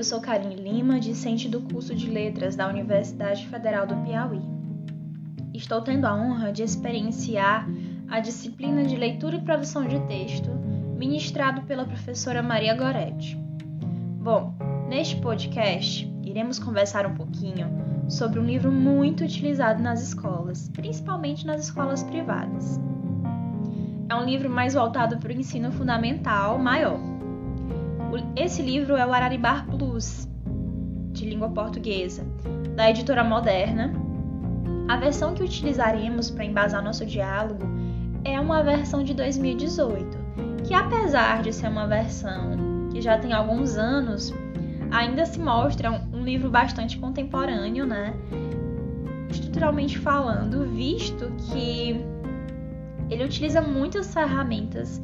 Eu 0.00 0.04
sou 0.04 0.18
Karine 0.18 0.54
Lima, 0.54 0.98
discente 0.98 1.46
do 1.46 1.60
curso 1.60 1.94
de 1.94 2.10
Letras 2.10 2.56
da 2.56 2.66
Universidade 2.66 3.46
Federal 3.48 3.86
do 3.86 3.94
Piauí. 3.96 4.40
Estou 5.52 5.82
tendo 5.82 6.06
a 6.06 6.14
honra 6.14 6.50
de 6.50 6.62
experienciar 6.62 7.68
a 8.08 8.18
disciplina 8.18 8.82
de 8.82 8.96
leitura 8.96 9.36
e 9.36 9.42
produção 9.42 9.86
de 9.86 10.00
texto 10.06 10.48
ministrado 10.96 11.60
pela 11.66 11.84
professora 11.84 12.42
Maria 12.42 12.74
Goretti. 12.74 13.36
Bom, 14.22 14.54
neste 14.88 15.16
podcast 15.16 16.10
iremos 16.24 16.58
conversar 16.58 17.04
um 17.04 17.12
pouquinho 17.14 17.68
sobre 18.08 18.40
um 18.40 18.44
livro 18.46 18.72
muito 18.72 19.22
utilizado 19.22 19.82
nas 19.82 20.00
escolas, 20.00 20.70
principalmente 20.70 21.46
nas 21.46 21.64
escolas 21.64 22.02
privadas. 22.04 22.80
É 24.08 24.14
um 24.14 24.24
livro 24.24 24.48
mais 24.48 24.72
voltado 24.72 25.18
para 25.18 25.28
o 25.28 25.36
ensino 25.36 25.70
fundamental 25.70 26.58
maior 26.58 27.09
esse 28.36 28.62
livro 28.62 28.96
é 28.96 29.06
o 29.06 29.12
Araribar 29.12 29.66
Plus, 29.66 30.28
de 31.12 31.24
língua 31.28 31.48
portuguesa, 31.50 32.24
da 32.74 32.90
editora 32.90 33.22
Moderna. 33.22 33.92
A 34.88 34.96
versão 34.96 35.34
que 35.34 35.42
utilizaremos 35.42 36.30
para 36.30 36.44
embasar 36.44 36.82
nosso 36.82 37.06
diálogo 37.06 37.64
é 38.24 38.40
uma 38.40 38.62
versão 38.62 39.04
de 39.04 39.14
2018, 39.14 40.18
que 40.66 40.74
apesar 40.74 41.42
de 41.42 41.52
ser 41.52 41.68
uma 41.68 41.86
versão 41.86 42.88
que 42.90 43.00
já 43.00 43.18
tem 43.18 43.32
alguns 43.32 43.76
anos, 43.76 44.32
ainda 44.90 45.24
se 45.24 45.38
mostra 45.38 45.90
um 46.12 46.24
livro 46.24 46.50
bastante 46.50 46.98
contemporâneo, 46.98 47.86
né? 47.86 48.14
Estruturalmente 49.30 49.98
falando, 49.98 50.66
visto 50.66 51.30
que 51.50 52.04
ele 53.08 53.24
utiliza 53.24 53.60
muitas 53.60 54.12
ferramentas 54.12 55.00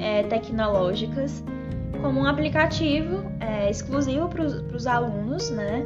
é, 0.00 0.24
tecnológicas 0.24 1.44
como 2.00 2.20
um 2.20 2.26
aplicativo 2.26 3.30
é, 3.40 3.70
exclusivo 3.70 4.28
para 4.28 4.42
os 4.44 4.86
alunos, 4.86 5.50
né? 5.50 5.84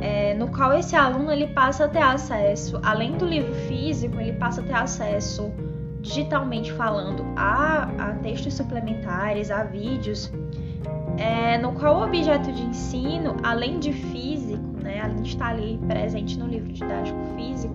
É, 0.00 0.34
no 0.34 0.48
qual 0.48 0.72
esse 0.74 0.94
aluno 0.94 1.30
ele 1.30 1.46
passa 1.48 1.84
a 1.84 1.88
ter 1.88 2.02
acesso, 2.02 2.78
além 2.82 3.16
do 3.16 3.24
livro 3.24 3.54
físico, 3.66 4.20
ele 4.20 4.32
passa 4.32 4.60
a 4.60 4.64
ter 4.64 4.74
acesso 4.74 5.52
digitalmente 6.00 6.72
falando 6.72 7.24
a, 7.36 7.84
a 7.98 8.12
textos 8.22 8.54
suplementares, 8.54 9.50
a 9.50 9.64
vídeos, 9.64 10.30
é, 11.16 11.56
no 11.58 11.72
qual 11.72 12.00
o 12.00 12.04
objeto 12.04 12.52
de 12.52 12.62
ensino, 12.62 13.36
além 13.42 13.78
de 13.78 13.92
físico, 13.92 14.62
né, 14.82 15.00
além 15.00 15.22
de 15.22 15.28
estar 15.30 15.48
ali 15.48 15.78
presente 15.86 16.38
no 16.38 16.46
livro 16.46 16.70
didático 16.72 17.18
físico, 17.36 17.74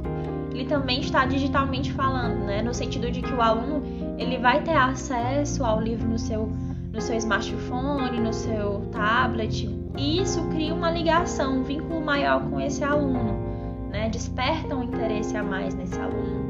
ele 0.53 0.65
também 0.65 0.99
está 0.99 1.25
digitalmente 1.25 1.91
falando, 1.93 2.45
né, 2.45 2.61
no 2.61 2.73
sentido 2.73 3.09
de 3.09 3.21
que 3.21 3.33
o 3.33 3.41
aluno 3.41 3.81
ele 4.17 4.37
vai 4.37 4.61
ter 4.61 4.75
acesso 4.75 5.63
ao 5.63 5.81
livro 5.81 6.07
no 6.07 6.19
seu 6.19 6.51
no 6.91 7.01
seu 7.01 7.15
smartphone, 7.17 8.19
no 8.19 8.33
seu 8.33 8.81
tablet, 8.91 9.69
e 9.97 10.21
isso 10.21 10.43
cria 10.49 10.73
uma 10.73 10.89
ligação, 10.89 11.59
um 11.59 11.63
vínculo 11.63 12.01
maior 12.01 12.49
com 12.49 12.59
esse 12.59 12.83
aluno, 12.83 13.89
né? 13.89 14.09
desperta 14.09 14.75
um 14.75 14.83
interesse 14.83 15.35
a 15.35 15.43
mais 15.43 15.73
nesse 15.75 15.99
aluno. 15.99 16.49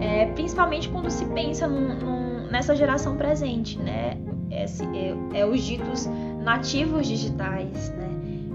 É, 0.00 0.26
principalmente 0.26 0.88
quando 0.88 1.10
se 1.10 1.24
pensa 1.26 1.68
num, 1.68 1.94
num, 1.94 2.46
nessa 2.50 2.74
geração 2.74 3.16
presente, 3.16 3.78
né? 3.78 4.16
Esse, 4.50 4.84
é, 4.84 5.14
é, 5.34 5.46
os 5.46 5.62
ditos 5.62 6.08
nativos 6.42 7.06
digitais, 7.06 7.90
né? 7.90 8.08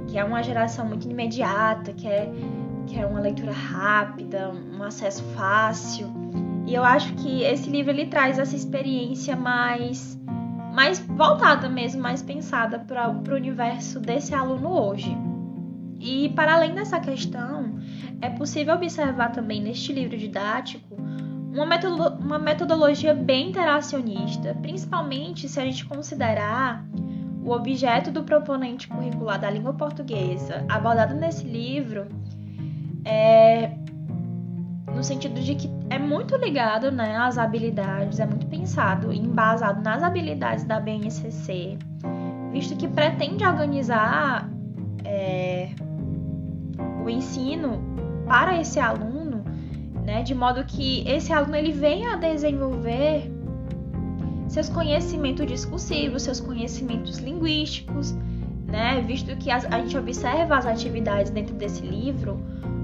que 0.07 0.17
é 0.17 0.23
uma 0.23 0.43
geração 0.43 0.85
muito 0.85 1.09
imediata, 1.09 1.93
que 1.93 2.07
é, 2.07 2.29
que 2.85 2.99
é 2.99 3.05
uma 3.05 3.19
leitura 3.19 3.51
rápida, 3.51 4.51
um 4.73 4.83
acesso 4.83 5.23
fácil. 5.35 6.07
E 6.67 6.75
eu 6.75 6.83
acho 6.83 7.13
que 7.13 7.43
esse 7.43 7.69
livro 7.69 7.91
ele 7.91 8.07
traz 8.07 8.37
essa 8.37 8.55
experiência 8.55 9.35
mais 9.37 10.19
mais 10.73 10.99
voltada 10.99 11.67
mesmo, 11.67 11.99
mais 11.99 12.21
pensada 12.21 12.77
para 12.77 13.09
o 13.09 13.33
universo 13.33 13.99
desse 13.99 14.35
aluno 14.35 14.69
hoje. 14.69 15.17
E 15.99 16.29
para 16.35 16.53
além 16.53 16.75
dessa 16.75 16.99
questão, 16.99 17.79
é 18.21 18.29
possível 18.29 18.75
observar 18.75 19.31
também 19.31 19.59
neste 19.59 19.91
livro 19.91 20.15
didático 20.15 20.95
uma, 21.51 21.65
metodo 21.65 22.23
uma 22.23 22.37
metodologia 22.37 23.15
bem 23.15 23.49
interacionista, 23.49 24.55
principalmente 24.61 25.49
se 25.49 25.59
a 25.59 25.63
gente 25.63 25.83
considerar 25.85 26.85
o 27.43 27.49
objeto 27.49 28.11
do 28.11 28.23
proponente 28.23 28.87
curricular 28.87 29.39
da 29.39 29.49
língua 29.49 29.73
portuguesa 29.73 30.63
abordado 30.69 31.15
nesse 31.15 31.43
livro 31.43 32.07
é 33.03 33.76
no 34.97 35.03
sentido 35.03 35.39
de 35.39 35.53
que 35.53 35.69
é 35.91 35.99
muito 35.99 36.35
ligado 36.35 36.91
né, 36.91 37.15
às 37.15 37.37
habilidades, 37.37 38.19
é 38.19 38.25
muito 38.25 38.47
pensado 38.47 39.13
e 39.13 39.19
embasado 39.19 39.81
nas 39.83 40.01
habilidades 40.01 40.63
da 40.63 40.79
BNCC, 40.79 41.77
visto 42.51 42.75
que 42.75 42.87
pretende 42.87 43.45
organizar 43.45 44.49
é, 45.05 45.69
o 47.05 47.07
ensino 47.07 47.79
para 48.25 48.59
esse 48.59 48.79
aluno, 48.79 49.45
né, 50.03 50.23
de 50.23 50.33
modo 50.33 50.65
que 50.65 51.07
esse 51.07 51.31
aluno 51.31 51.55
ele 51.55 51.71
venha 51.71 52.13
a 52.13 52.15
desenvolver 52.15 53.31
seus 54.47 54.67
conhecimentos 54.67 55.45
discursivos, 55.45 56.23
seus 56.23 56.39
conhecimentos 56.39 57.19
linguísticos, 57.19 58.13
né, 58.65 58.99
visto 59.05 59.35
que 59.37 59.51
a, 59.51 59.57
a 59.57 59.79
gente 59.79 59.95
observa 59.95 60.57
as 60.57 60.65
atividades 60.65 61.29
dentro 61.29 61.53
desse 61.53 61.85
livro 61.85 62.41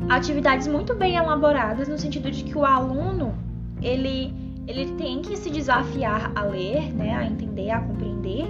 atividades 0.10 0.68
muito 0.68 0.94
bem 0.96 1.16
elaboradas 1.16 1.88
no 1.88 1.98
sentido 1.98 2.30
de 2.30 2.44
que 2.44 2.58
o 2.58 2.66
aluno 2.66 3.34
ele 3.82 4.34
ele 4.66 4.94
tem 4.94 5.22
que 5.22 5.36
se 5.36 5.50
desafiar 5.50 6.32
a 6.36 6.44
ler, 6.44 6.94
né, 6.94 7.14
a 7.14 7.26
entender, 7.26 7.70
a 7.70 7.82
compreender, 7.82 8.46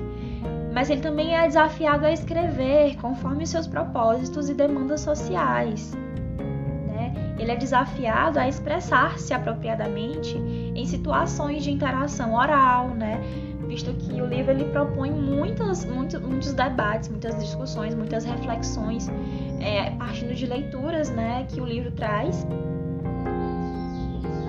mas 0.72 0.90
ele 0.90 1.02
também 1.02 1.36
é 1.36 1.48
desafiado 1.48 2.06
a 2.06 2.12
escrever 2.12 2.96
conforme 2.98 3.48
seus 3.48 3.66
propósitos 3.66 4.48
e 4.48 4.54
demandas 4.54 5.02
sociais. 5.02 5.92
Né? 6.88 7.14
Ele 7.40 7.52
é 7.52 7.56
desafiado 7.56 8.40
a 8.40 8.48
expressar-se 8.48 9.34
apropriadamente 9.34 10.38
em 10.38 10.86
situações 10.86 11.64
de 11.64 11.72
interação 11.72 12.36
oral, 12.36 12.90
né? 12.90 13.20
Visto 13.68 13.94
que 13.94 14.22
o 14.22 14.26
livro 14.26 14.52
ele 14.52 14.66
propõe 14.66 15.12
muitas, 15.12 15.86
muitos, 15.86 16.20
muitos 16.22 16.54
debates, 16.54 17.10
muitas 17.10 17.36
discussões, 17.40 17.96
muitas 17.96 18.26
reflexões, 18.26 19.10
é, 19.60 19.92
partindo 19.92 20.34
de 20.34 20.46
leituras 20.46 21.10
né, 21.10 21.46
que 21.50 21.60
o 21.60 21.66
livro 21.66 21.92
traz. 21.92 22.46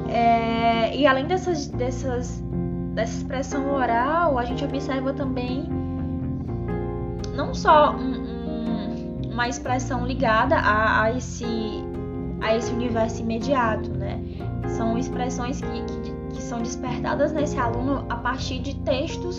É, 0.09 0.97
e 0.97 1.07
além 1.07 1.27
dessas, 1.27 1.69
dessas, 1.69 2.43
dessa 2.95 3.17
expressão 3.19 3.75
oral, 3.75 4.39
a 4.39 4.45
gente 4.45 4.65
observa 4.65 5.13
também 5.13 5.69
não 7.35 7.53
só 7.53 7.93
um, 7.93 7.99
um, 7.99 9.33
uma 9.33 9.49
expressão 9.49 10.07
ligada 10.07 10.57
a, 10.57 11.03
a, 11.03 11.13
esse, 11.17 11.45
a 12.41 12.55
esse 12.55 12.73
universo 12.73 13.23
imediato, 13.23 13.91
né? 13.91 14.21
São 14.69 14.97
expressões 14.97 15.61
que, 15.61 15.83
que 16.03 16.14
que 16.35 16.43
são 16.43 16.61
despertadas 16.61 17.33
nesse 17.33 17.59
aluno 17.59 18.05
a 18.09 18.17
partir 18.17 18.59
de 18.59 18.75
textos 18.77 19.39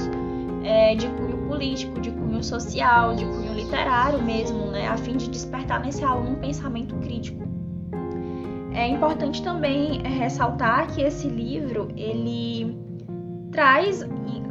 é, 0.63 0.95
de 0.95 1.07
cunho 1.09 1.37
político, 1.47 1.99
de 2.01 2.11
cunho 2.11 2.43
social, 2.43 3.15
de 3.15 3.25
cunho 3.25 3.53
literário 3.53 4.21
mesmo, 4.21 4.65
né, 4.67 4.87
a 4.87 4.97
fim 4.97 5.15
de 5.15 5.29
despertar 5.29 5.79
nesse 5.79 6.03
aluno 6.03 6.31
um 6.31 6.35
pensamento 6.35 6.95
crítico. 6.95 7.45
É 8.73 8.87
importante 8.87 9.43
também 9.43 10.01
é, 10.03 10.07
ressaltar 10.09 10.87
que 10.87 11.01
esse 11.01 11.27
livro 11.27 11.89
ele 11.95 12.77
traz 13.51 14.01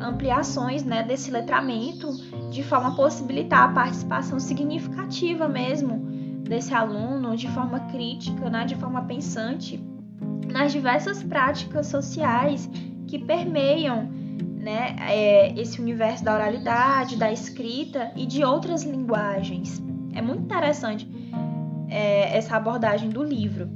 ampliações 0.01 0.85
né, 0.85 1.03
desse 1.03 1.31
letramento 1.31 2.11
de 2.51 2.63
forma 2.63 2.89
a 2.89 2.95
possibilitar 2.95 3.71
a 3.71 3.73
participação 3.73 4.39
significativa 4.39 5.49
mesmo 5.49 5.99
desse 6.43 6.75
aluno 6.75 7.37
de 7.37 7.49
forma 7.51 7.81
crítica, 7.81 8.49
né, 8.49 8.65
de 8.65 8.77
forma 8.77 9.03
pensante 9.03 9.83
nas 10.47 10.73
diversas 10.73 11.23
práticas 11.23 11.87
sociais 11.87 12.69
que 13.07 13.19
permeiam 13.19 14.09
né, 14.65 14.97
é, 15.01 15.61
esse 15.61 15.81
universo 15.81 16.25
da 16.25 16.35
oralidade, 16.35 17.17
da 17.17 17.31
escrita 17.31 18.11
e 18.17 18.27
de 18.27 18.43
outras 18.43 18.83
linguagens. 18.83 19.83
É 20.15 20.23
muito 20.23 20.43
interessante 20.43 21.07
é, 21.89 22.37
essa 22.37 22.57
abordagem 22.57 23.11
do 23.11 23.23
livro. 23.23 23.69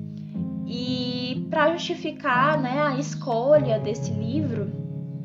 E 0.66 1.46
para 1.50 1.72
justificar 1.72 2.60
né, 2.60 2.80
a 2.80 2.98
escolha 2.98 3.78
desse 3.78 4.12
livro, 4.12 4.70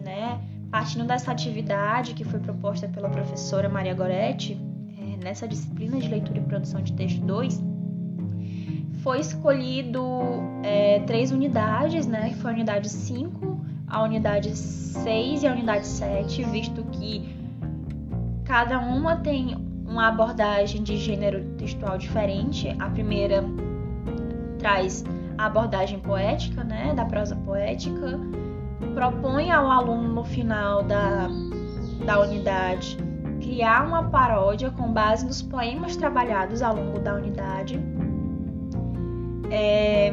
né, 0.03 0.39
partindo 0.69 1.05
dessa 1.05 1.31
atividade 1.31 2.13
que 2.13 2.23
foi 2.23 2.39
proposta 2.39 2.87
pela 2.87 3.09
professora 3.09 3.69
Maria 3.69 3.93
Goretti, 3.93 4.59
é, 4.97 5.23
nessa 5.23 5.47
disciplina 5.47 5.97
de 5.97 6.07
leitura 6.07 6.39
e 6.39 6.41
produção 6.41 6.81
de 6.81 6.93
texto 6.93 7.21
2, 7.21 7.72
foi 9.03 9.19
escolhido 9.19 10.01
é, 10.63 10.99
três 11.01 11.29
unidades, 11.29 12.07
né? 12.07 12.29
Que 12.29 12.35
foi 12.35 12.51
a 12.51 12.53
unidade 12.53 12.89
5, 12.89 13.59
a 13.87 14.01
unidade 14.01 14.55
6 14.55 15.43
e 15.43 15.47
a 15.47 15.51
unidade 15.51 15.85
7, 15.85 16.43
visto 16.45 16.81
que 16.85 17.35
cada 18.45 18.79
uma 18.79 19.17
tem 19.17 19.55
uma 19.85 20.07
abordagem 20.07 20.81
de 20.81 20.95
gênero 20.97 21.43
textual 21.57 21.97
diferente. 21.97 22.73
A 22.79 22.89
primeira 22.89 23.43
traz 24.57 25.03
a 25.37 25.47
abordagem 25.47 25.99
poética, 25.99 26.63
né? 26.63 26.93
Da 26.95 27.03
prosa 27.03 27.35
poética, 27.35 28.17
propõe 28.93 29.51
ao 29.51 29.69
aluno 29.69 30.13
no 30.13 30.23
final 30.23 30.81
da, 30.81 31.27
da 32.05 32.21
unidade 32.21 32.97
criar 33.41 33.85
uma 33.85 34.03
paródia 34.05 34.71
com 34.71 34.91
base 34.93 35.25
nos 35.25 35.41
poemas 35.41 35.97
trabalhados 35.97 36.61
ao 36.61 36.75
longo 36.75 36.99
da 36.99 37.13
unidade. 37.15 37.77
É, 39.55 40.11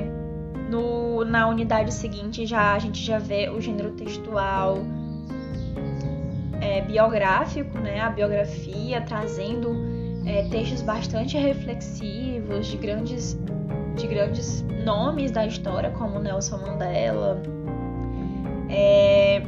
no, 0.68 1.24
na 1.24 1.48
unidade 1.48 1.94
seguinte 1.94 2.44
já 2.44 2.74
a 2.74 2.78
gente 2.78 3.02
já 3.02 3.18
vê 3.18 3.48
o 3.48 3.58
gênero 3.58 3.92
textual 3.92 4.76
é, 6.60 6.82
biográfico, 6.82 7.78
né? 7.78 8.00
A 8.00 8.10
biografia 8.10 9.00
trazendo 9.00 9.74
é, 10.26 10.42
textos 10.50 10.82
bastante 10.82 11.38
reflexivos 11.38 12.66
de 12.66 12.76
grandes, 12.76 13.38
de 13.96 14.06
grandes 14.06 14.62
nomes 14.84 15.30
da 15.30 15.46
história, 15.46 15.90
como 15.92 16.18
Nelson 16.18 16.58
Mandela. 16.58 17.40
É, 18.68 19.42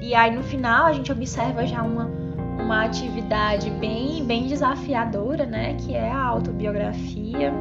e 0.00 0.14
aí 0.14 0.34
no 0.34 0.42
final 0.42 0.86
a 0.86 0.94
gente 0.94 1.12
observa 1.12 1.66
já 1.66 1.82
uma, 1.82 2.06
uma 2.58 2.86
atividade 2.86 3.68
bem, 3.72 4.24
bem 4.24 4.46
desafiadora, 4.46 5.44
né? 5.44 5.74
Que 5.74 5.94
é 5.94 6.10
a 6.10 6.24
autobiografia. 6.24 7.52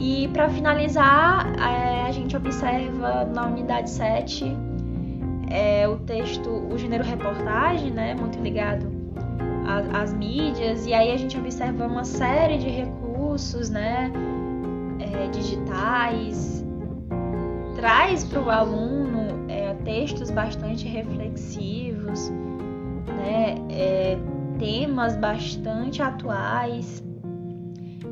E 0.00 0.28
para 0.28 0.48
finalizar, 0.48 1.52
é, 1.60 2.08
a 2.08 2.10
gente 2.10 2.34
observa 2.34 3.26
na 3.26 3.46
unidade 3.46 3.90
7 3.90 4.56
é, 5.50 5.86
o 5.86 5.98
texto, 5.98 6.48
o 6.48 6.78
gênero 6.78 7.04
reportagem, 7.04 7.90
né, 7.90 8.14
muito 8.14 8.38
ligado 8.40 8.86
às, 9.92 10.14
mídias, 10.14 10.86
e 10.86 10.94
aí 10.94 11.12
a 11.12 11.16
gente 11.18 11.38
observa 11.38 11.86
uma 11.86 12.02
série 12.02 12.56
de 12.56 12.68
recursos, 12.68 13.68
né, 13.68 14.10
é, 15.00 15.28
digitais, 15.28 16.64
traz 17.76 18.24
para 18.24 18.40
o 18.40 18.50
aluno 18.50 19.44
é, 19.48 19.74
textos 19.84 20.30
bastante 20.30 20.88
reflexivos, 20.88 22.30
né, 22.30 23.54
é, 23.70 24.18
temas 24.58 25.14
bastante 25.16 26.02
atuais. 26.02 27.09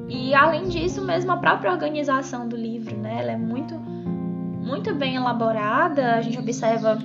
E 0.09 0.35
além 0.35 0.69
disso, 0.69 1.05
mesmo 1.05 1.33
a 1.33 1.37
própria 1.37 1.71
organização 1.71 2.49
do 2.49 2.57
livro, 2.57 2.97
né, 2.97 3.21
ela 3.21 3.33
é 3.33 3.37
muito, 3.37 3.75
muito 3.75 4.95
bem 4.95 5.17
elaborada. 5.17 6.15
A 6.15 6.23
gente 6.23 6.39
observa 6.39 6.99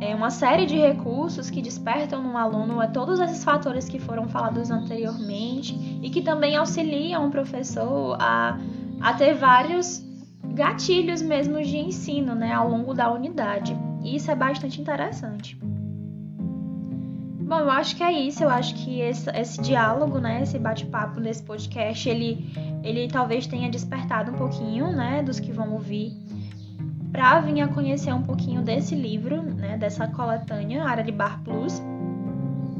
é 0.00 0.14
uma 0.16 0.30
série 0.30 0.66
de 0.66 0.76
recursos 0.76 1.48
que 1.48 1.62
despertam 1.62 2.20
no 2.20 2.36
aluno 2.36 2.82
é 2.82 2.88
todos 2.88 3.20
esses 3.20 3.44
fatores 3.44 3.88
que 3.88 4.00
foram 4.00 4.26
falados 4.26 4.68
anteriormente 4.68 6.00
e 6.02 6.10
que 6.10 6.20
também 6.22 6.56
auxiliam 6.56 7.28
o 7.28 7.30
professor 7.30 8.16
a, 8.20 8.58
a 9.00 9.14
ter 9.14 9.34
vários 9.34 10.04
gatilhos 10.54 11.22
mesmo 11.22 11.62
de 11.62 11.78
ensino 11.78 12.34
né, 12.34 12.52
ao 12.52 12.68
longo 12.68 12.92
da 12.92 13.12
unidade. 13.12 13.76
E 14.02 14.16
isso 14.16 14.28
é 14.28 14.34
bastante 14.34 14.80
interessante. 14.80 15.56
Bom, 17.46 17.58
eu 17.58 17.70
acho 17.70 17.96
que 17.96 18.02
é 18.02 18.12
isso. 18.12 18.42
Eu 18.42 18.48
acho 18.48 18.74
que 18.74 19.00
esse, 19.00 19.30
esse 19.30 19.60
diálogo, 19.60 20.18
né, 20.18 20.42
esse 20.42 20.58
bate-papo 20.58 21.20
nesse 21.20 21.42
podcast, 21.42 22.08
ele, 22.08 22.50
ele 22.82 23.08
talvez 23.08 23.46
tenha 23.46 23.70
despertado 23.70 24.32
um 24.32 24.34
pouquinho, 24.34 24.92
né, 24.92 25.22
dos 25.22 25.38
que 25.38 25.52
vão 25.52 25.72
ouvir 25.72 26.16
para 27.12 27.40
vir 27.40 27.60
a 27.60 27.68
conhecer 27.68 28.12
um 28.12 28.22
pouquinho 28.22 28.62
desse 28.62 28.94
livro, 28.94 29.42
né, 29.42 29.76
dessa 29.76 30.08
coletânea 30.08 30.82
Área 30.82 31.04
de 31.04 31.12
Bar 31.12 31.42
Plus. 31.44 31.82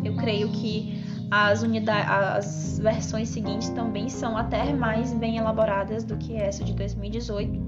Eu 0.03 0.17
creio 0.17 0.49
que 0.49 1.05
as, 1.31 1.63
as 1.63 2.79
versões 2.79 3.29
seguintes 3.29 3.69
também 3.71 4.09
são 4.09 4.37
até 4.37 4.73
mais 4.73 5.13
bem 5.13 5.37
elaboradas 5.37 6.03
do 6.03 6.17
que 6.17 6.35
essa 6.35 6.65
de 6.65 6.73
2018. 6.73 7.61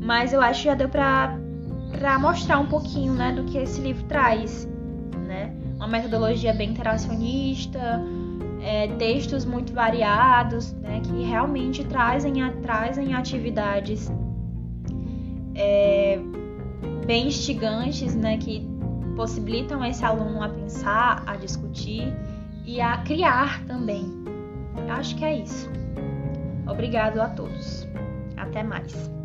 Mas 0.00 0.32
eu 0.32 0.40
acho 0.40 0.62
que 0.62 0.68
já 0.68 0.74
deu 0.74 0.88
para 0.88 1.38
mostrar 2.20 2.58
um 2.58 2.66
pouquinho 2.66 3.12
né, 3.12 3.32
do 3.32 3.44
que 3.44 3.58
esse 3.58 3.80
livro 3.80 4.04
traz. 4.04 4.68
Né? 5.16 5.52
Uma 5.76 5.88
metodologia 5.88 6.52
bem 6.52 6.70
interacionista, 6.70 8.02
é, 8.62 8.88
textos 8.98 9.44
muito 9.44 9.72
variados, 9.72 10.72
né, 10.74 11.00
que 11.00 11.22
realmente 11.22 11.84
trazem, 11.84 12.34
trazem 12.62 13.14
atividades 13.14 14.10
é, 15.54 16.18
bem 17.06 17.28
instigantes, 17.28 18.14
né, 18.14 18.36
que 18.36 18.68
possibilitam 19.16 19.84
esse 19.84 20.04
aluno 20.04 20.42
a 20.42 20.48
pensar, 20.48 21.22
a 21.26 21.36
discutir 21.36 22.14
e 22.64 22.80
a 22.80 22.98
criar 22.98 23.64
também. 23.66 24.06
Acho 24.88 25.16
que 25.16 25.24
é 25.24 25.34
isso. 25.36 25.70
Obrigado 26.66 27.20
a 27.20 27.28
todos. 27.28 27.86
Até 28.36 28.62
mais. 28.62 29.19